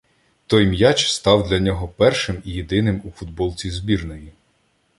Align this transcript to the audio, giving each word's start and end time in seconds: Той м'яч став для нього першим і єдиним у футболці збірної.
Той 0.47 0.65
м'яч 0.65 1.11
став 1.11 1.47
для 1.49 1.59
нього 1.59 1.87
першим 1.87 2.41
і 2.45 2.51
єдиним 2.51 3.01
у 3.03 3.11
футболці 3.11 3.69
збірної. 3.69 4.33